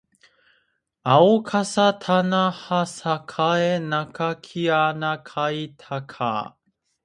[1.03, 6.57] あおかさたなはさかえなかきあなかいたかあ